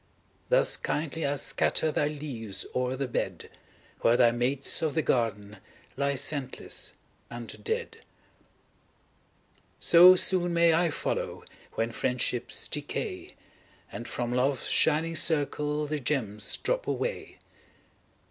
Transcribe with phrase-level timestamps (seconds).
[0.49, 3.51] Thus kindly I scatter Thy leaves o'er the bed,
[3.99, 5.57] Where thy mates of the garden
[5.95, 6.93] Lie scentless
[7.29, 7.97] and dead.
[9.79, 11.43] So soon may I follow,
[11.73, 13.35] When friendships decay,
[13.91, 17.37] And from Love's shining circle The gems drop away.